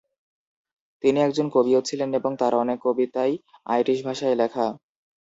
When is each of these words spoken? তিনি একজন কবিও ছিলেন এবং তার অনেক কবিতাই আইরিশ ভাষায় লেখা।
তিনি 1.03 1.19
একজন 1.21 1.47
কবিও 1.55 1.81
ছিলেন 1.81 2.09
এবং 2.13 2.31
তার 2.37 2.53
অনেক 2.55 2.77
কবিতাই 2.85 3.33
আইরিশ 3.65 3.99
ভাষায় 4.07 4.35
লেখা। 4.35 4.65